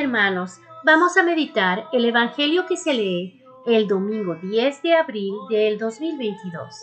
[0.00, 5.76] Hermanos, vamos a meditar el Evangelio que se lee el domingo 10 de abril del
[5.76, 6.74] 2022.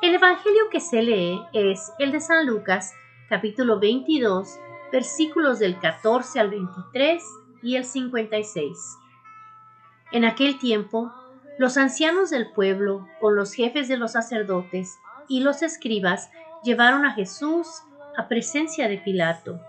[0.00, 2.94] El Evangelio que se lee es el de San Lucas,
[3.28, 4.58] capítulo 22,
[4.90, 7.22] versículos del 14 al 23
[7.62, 8.96] y el 56.
[10.12, 11.12] En aquel tiempo,
[11.58, 14.98] los ancianos del pueblo, con los jefes de los sacerdotes
[15.28, 16.30] y los escribas,
[16.64, 17.82] llevaron a Jesús
[18.16, 19.60] a presencia de Pilato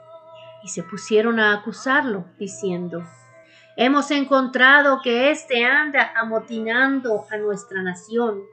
[0.63, 3.03] y se pusieron a acusarlo, diciendo,
[3.77, 8.43] Hemos encontrado que éste anda amotinando a nuestra nación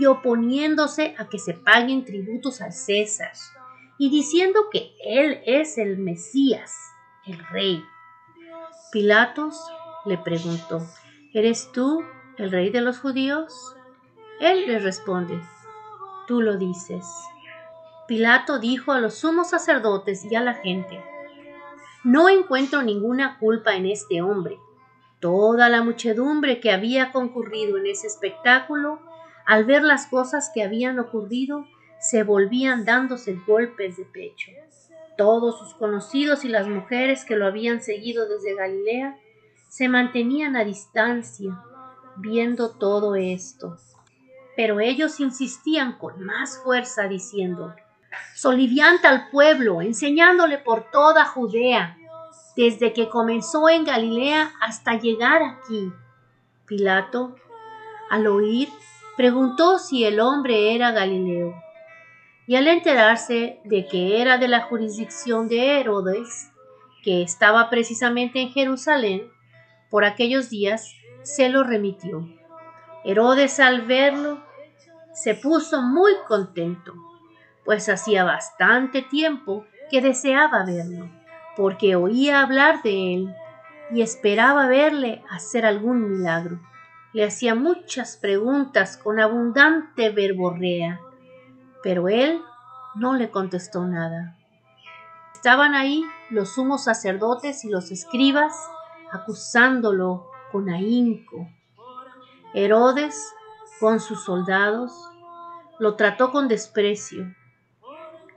[0.00, 3.32] y oponiéndose a que se paguen tributos al César,
[3.98, 6.74] y diciendo que él es el Mesías,
[7.26, 7.84] el rey.
[8.92, 9.60] Pilatos
[10.04, 10.82] le preguntó,
[11.32, 12.02] ¿Eres tú
[12.38, 13.52] el rey de los judíos?
[14.40, 15.40] Él le responde,
[16.26, 17.06] Tú lo dices.
[18.08, 21.02] Pilato dijo a los sumos sacerdotes y a la gente,
[22.06, 24.60] no encuentro ninguna culpa en este hombre.
[25.18, 29.00] Toda la muchedumbre que había concurrido en ese espectáculo,
[29.44, 31.66] al ver las cosas que habían ocurrido,
[31.98, 34.52] se volvían dándose golpes de pecho.
[35.18, 39.18] Todos sus conocidos y las mujeres que lo habían seguido desde Galilea
[39.68, 41.60] se mantenían a distancia,
[42.18, 43.78] viendo todo esto.
[44.54, 47.74] Pero ellos insistían con más fuerza, diciendo,
[48.34, 51.96] solivianta al pueblo, enseñándole por toda Judea,
[52.56, 55.92] desde que comenzó en Galilea hasta llegar aquí.
[56.66, 57.36] Pilato,
[58.10, 58.68] al oír,
[59.16, 61.54] preguntó si el hombre era Galileo.
[62.46, 66.50] Y al enterarse de que era de la jurisdicción de Herodes,
[67.02, 69.30] que estaba precisamente en Jerusalén,
[69.90, 72.28] por aquellos días se lo remitió.
[73.04, 74.42] Herodes al verlo
[75.12, 76.92] se puso muy contento
[77.66, 81.10] pues hacía bastante tiempo que deseaba verlo,
[81.56, 83.36] porque oía hablar de él
[83.90, 86.60] y esperaba verle hacer algún milagro.
[87.12, 91.00] Le hacía muchas preguntas con abundante verborrea,
[91.82, 92.40] pero él
[92.94, 94.36] no le contestó nada.
[95.34, 98.54] Estaban ahí los sumos sacerdotes y los escribas
[99.12, 101.48] acusándolo con ahínco.
[102.54, 103.34] Herodes,
[103.80, 104.92] con sus soldados,
[105.78, 107.34] lo trató con desprecio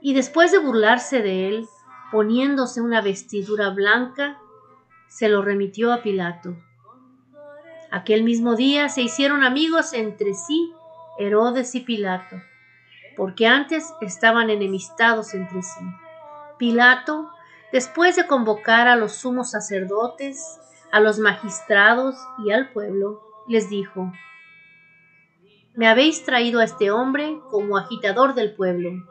[0.00, 1.68] y después de burlarse de él,
[2.10, 4.38] poniéndose una vestidura blanca,
[5.08, 6.56] se lo remitió a Pilato.
[7.90, 10.72] Aquel mismo día se hicieron amigos entre sí
[11.18, 12.36] Herodes y Pilato,
[13.16, 15.80] porque antes estaban enemistados entre sí.
[16.56, 17.30] Pilato,
[17.72, 20.60] después de convocar a los sumos sacerdotes,
[20.92, 24.12] a los magistrados y al pueblo, les dijo,
[25.74, 29.09] Me habéis traído a este hombre como agitador del pueblo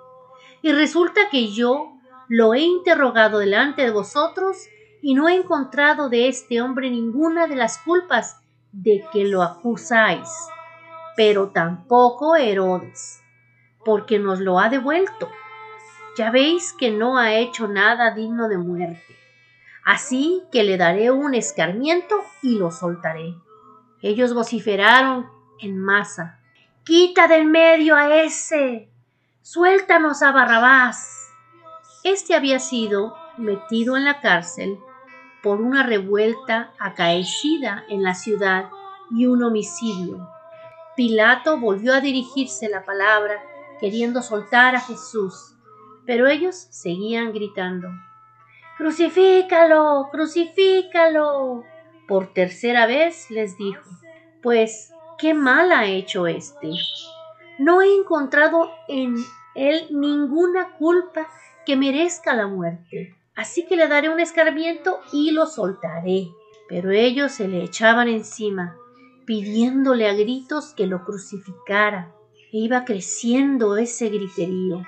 [0.61, 1.93] y resulta que yo
[2.27, 4.57] lo he interrogado delante de vosotros
[5.01, 8.37] y no he encontrado de este hombre ninguna de las culpas
[8.71, 10.29] de que lo acusáis,
[11.15, 13.21] pero tampoco Herodes,
[13.83, 15.29] porque nos lo ha devuelto.
[16.17, 19.15] Ya veis que no ha hecho nada digno de muerte.
[19.85, 23.33] Así que le daré un escarmiento y lo soltaré.
[24.01, 25.27] Ellos vociferaron
[25.59, 26.39] en masa.
[26.83, 28.89] Quita del medio a ese,
[29.51, 31.33] Suéltanos a Barrabás.
[32.03, 34.77] Este había sido metido en la cárcel
[35.41, 38.69] por una revuelta acaecida en la ciudad
[39.09, 40.29] y un homicidio.
[40.95, 43.41] Pilato volvió a dirigirse la palabra
[43.79, 45.55] queriendo soltar a Jesús,
[46.05, 47.89] pero ellos seguían gritando,
[48.77, 51.63] Crucifícalo, crucifícalo.
[52.07, 53.81] Por tercera vez les dijo,
[54.43, 56.69] pues, ¿qué mal ha hecho este?
[57.57, 59.15] No he encontrado en
[59.59, 61.27] él ninguna culpa
[61.65, 63.15] que merezca la muerte.
[63.35, 66.27] Así que le daré un escarmiento y lo soltaré.
[66.67, 68.75] Pero ellos se le echaban encima,
[69.25, 72.13] pidiéndole a gritos que lo crucificara.
[72.51, 74.83] E iba creciendo ese griterío.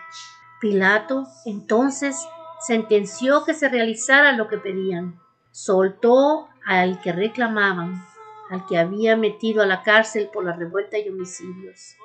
[0.59, 2.17] Pilato entonces
[2.65, 5.19] sentenció que se realizara lo que pedían.
[5.51, 8.03] Soltó al que reclamaban,
[8.49, 11.95] al que había metido a la cárcel por la revuelta y homicidios.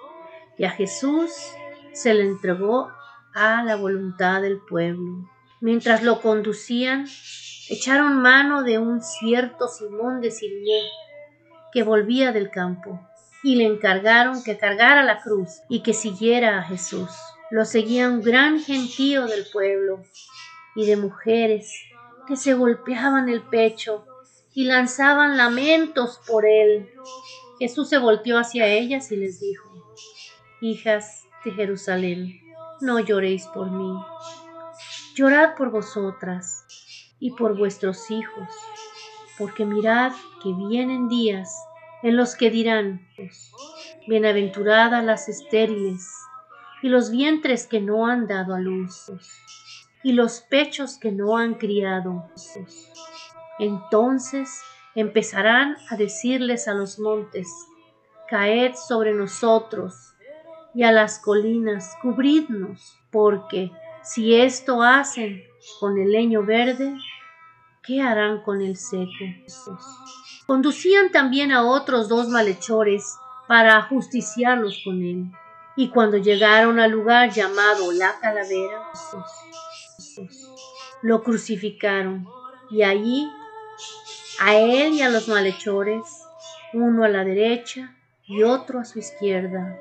[0.59, 1.33] Y a Jesús
[1.97, 2.93] se le entregó
[3.35, 5.31] a la voluntad del pueblo.
[5.63, 7.07] Mientras lo conducían,
[7.71, 10.83] echaron mano de un cierto Simón de Sirié
[11.73, 13.01] que volvía del campo
[13.43, 17.09] y le encargaron que cargara la cruz y que siguiera a Jesús.
[17.51, 20.03] Lo seguía un gran gentío del pueblo
[20.75, 21.73] y de mujeres
[22.29, 24.05] que se golpeaban el pecho
[24.53, 26.91] y lanzaban lamentos por él.
[27.59, 29.71] Jesús se volteó hacia ellas y les dijo,
[30.61, 32.41] Hijas, Jerusalén,
[32.81, 33.95] no lloréis por mí,
[35.15, 36.67] llorad por vosotras
[37.19, 38.49] y por vuestros hijos.
[39.39, 40.13] porque mirad
[40.43, 41.55] que vienen días
[42.03, 43.07] en los que dirán,
[44.07, 46.09] bienaventuradas las estériles,
[46.83, 49.11] y los vientres que no han dado a luz,
[50.03, 52.31] y los pechos que no han criado.
[53.59, 54.63] Entonces
[54.95, 57.49] empezarán a decirles a los montes,
[58.29, 60.15] caed sobre nosotros,
[60.77, 65.43] y a las colinas, cubridnos, porque si esto hacen
[65.81, 66.95] con el leño verde,
[67.83, 69.11] ¿qué harán con el seco?
[70.47, 73.17] Conducían también a otros dos malhechores
[73.49, 75.33] para ajusticiarlos con él.
[75.77, 78.91] Y cuando llegaron al lugar llamado la calavera,
[81.01, 82.29] lo crucificaron
[82.71, 83.27] y allí
[84.41, 86.03] a él y a los malhechores,
[86.75, 87.97] uno a la derecha
[88.27, 89.81] y otro a su izquierda.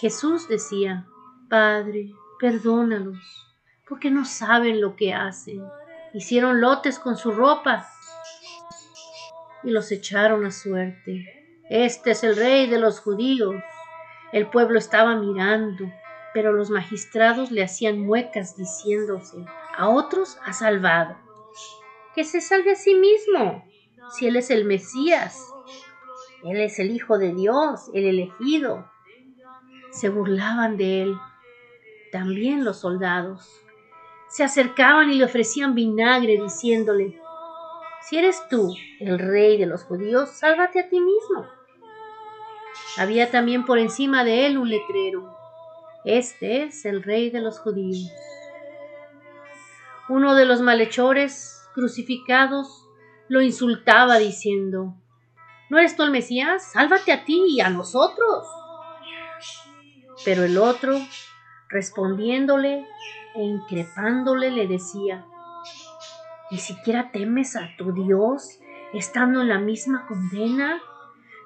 [0.00, 1.06] Jesús decía,
[1.48, 3.18] Padre, perdónalos,
[3.88, 5.62] porque no saben lo que hacen.
[6.12, 7.88] Hicieron lotes con su ropa
[9.62, 11.24] y los echaron a suerte.
[11.70, 13.56] Este es el rey de los judíos.
[14.32, 15.90] El pueblo estaba mirando,
[16.34, 19.46] pero los magistrados le hacían muecas diciéndose,
[19.78, 21.16] a otros ha salvado.
[22.14, 23.64] Que se salve a sí mismo,
[24.10, 25.40] si él es el Mesías.
[26.44, 28.90] Él es el Hijo de Dios, el elegido.
[29.96, 31.16] Se burlaban de él.
[32.12, 33.48] También los soldados.
[34.28, 37.18] Se acercaban y le ofrecían vinagre diciéndole,
[38.02, 41.46] si eres tú el rey de los judíos, sálvate a ti mismo.
[42.98, 45.34] Había también por encima de él un letrero.
[46.04, 48.12] Este es el rey de los judíos.
[50.10, 52.86] Uno de los malhechores crucificados
[53.28, 54.94] lo insultaba diciendo,
[55.70, 56.70] ¿no eres tú el Mesías?
[56.70, 58.46] Sálvate a ti y a nosotros.
[60.24, 60.98] Pero el otro,
[61.68, 62.86] respondiéndole
[63.34, 65.26] e increpándole, le decía,
[66.50, 68.60] ¿Ni siquiera temes a tu Dios
[68.92, 70.80] estando en la misma condena?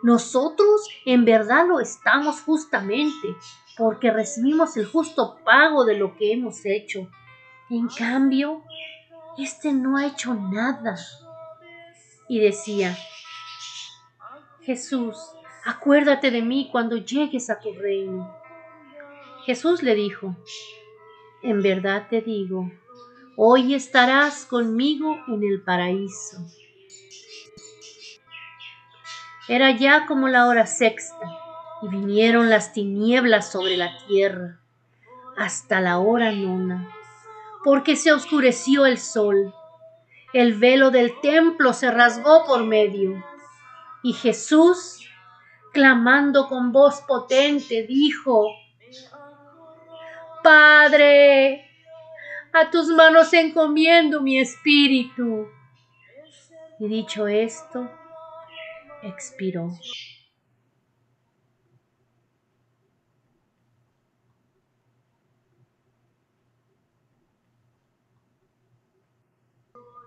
[0.03, 3.35] Nosotros en verdad lo estamos justamente
[3.79, 7.11] porque recibimos el justo pago de lo que hemos hecho.
[7.71, 8.63] En cambio,
[9.39, 10.97] este no ha hecho nada.
[12.29, 12.95] Y decía,
[14.61, 15.17] Jesús,
[15.65, 18.40] acuérdate de mí cuando llegues a tu reino.
[19.51, 20.37] Jesús le dijo,
[21.43, 22.71] en verdad te digo,
[23.35, 26.37] hoy estarás conmigo en el paraíso.
[29.49, 31.37] Era ya como la hora sexta,
[31.83, 34.61] y vinieron las tinieblas sobre la tierra,
[35.37, 36.89] hasta la hora nona,
[37.65, 39.53] porque se oscureció el sol,
[40.33, 43.21] el velo del templo se rasgó por medio,
[44.05, 45.09] y Jesús,
[45.73, 48.47] clamando con voz potente, dijo,
[50.43, 51.65] Padre,
[52.53, 55.49] a tus manos encomiendo mi espíritu.
[56.79, 57.91] Y dicho esto,
[59.03, 59.71] expiró.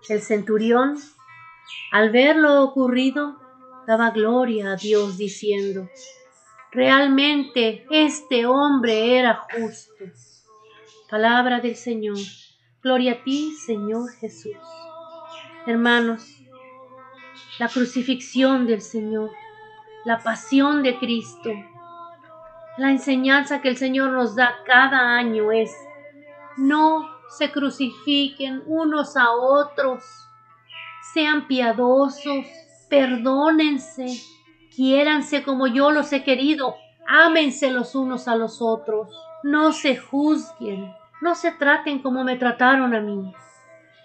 [0.08, 0.98] El centurión,
[1.90, 3.40] al ver lo ocurrido,
[3.86, 5.88] daba gloria a Dios diciendo,
[6.74, 10.04] realmente este hombre era justo.
[11.08, 12.18] Palabra del Señor.
[12.82, 14.56] Gloria a ti, Señor Jesús.
[15.66, 16.26] Hermanos,
[17.58, 19.30] la crucifixión del Señor,
[20.04, 21.50] la pasión de Cristo,
[22.76, 25.74] la enseñanza que el Señor nos da cada año es,
[26.56, 30.04] no se crucifiquen unos a otros,
[31.14, 32.44] sean piadosos,
[32.90, 34.06] perdónense,
[34.74, 36.74] quiéranse como yo los he querido,
[37.06, 39.08] ámense los unos a los otros,
[39.42, 43.32] no se juzguen, no se traten como me trataron a mí.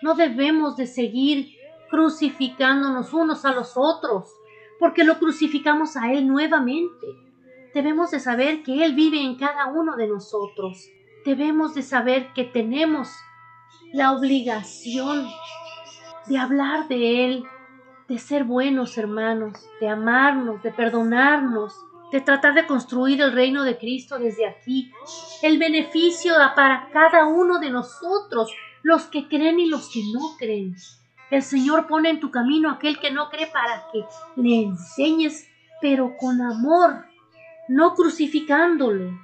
[0.02, 1.56] No debemos de seguir
[1.90, 4.30] crucificándonos unos a los otros,
[4.80, 7.08] porque lo crucificamos a Él nuevamente.
[7.74, 10.90] Debemos de saber que Él vive en cada uno de nosotros.
[11.26, 13.10] Debemos de saber que tenemos
[13.92, 15.28] la obligación
[16.28, 17.44] de hablar de Él,
[18.10, 21.76] de ser buenos hermanos, de amarnos, de perdonarnos,
[22.12, 24.92] de tratar de construir el reino de Cristo desde aquí.
[25.44, 28.52] El beneficio da para cada uno de nosotros,
[28.82, 30.76] los que creen y los que no creen.
[31.30, 34.04] El Señor pone en tu camino aquel que no cree para que
[34.36, 35.48] le enseñes,
[35.80, 37.06] pero con amor,
[37.68, 39.20] no crucificándolo.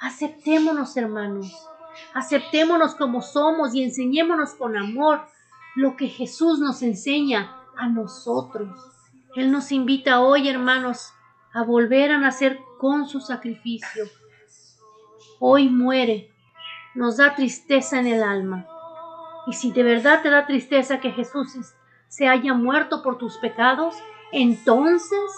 [0.00, 1.68] Aceptémonos, hermanos.
[2.12, 5.24] Aceptémonos como somos y enseñémonos con amor
[5.76, 8.68] lo que Jesús nos enseña a nosotros.
[9.36, 11.12] Él nos invita hoy, hermanos,
[11.52, 14.04] a volver a nacer con su sacrificio.
[15.40, 16.30] Hoy muere,
[16.94, 18.66] nos da tristeza en el alma.
[19.46, 21.48] Y si de verdad te da tristeza que Jesús
[22.08, 23.96] se haya muerto por tus pecados,
[24.32, 25.30] entonces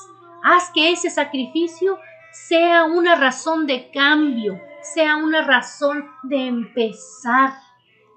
[0.42, 1.98] haz que ese sacrificio
[2.32, 7.54] sea una razón de cambio, sea una razón de empezar.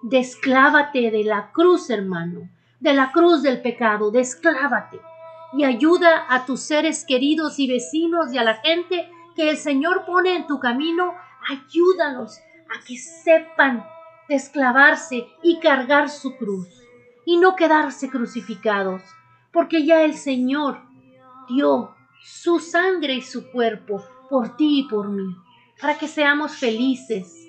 [0.02, 2.50] Desclávate de la cruz, hermano,
[2.80, 5.00] de la cruz del pecado, desclávate
[5.54, 10.06] y ayuda a tus seres queridos y vecinos y a la gente que el Señor
[10.06, 11.14] pone en tu camino,
[11.50, 13.86] ayúdalos a que sepan
[14.28, 16.68] desclavarse y cargar su cruz
[17.26, 19.02] y no quedarse crucificados,
[19.52, 20.82] porque ya el Señor
[21.50, 25.36] dio su sangre y su cuerpo por ti y por mí,
[25.82, 27.49] para que seamos felices,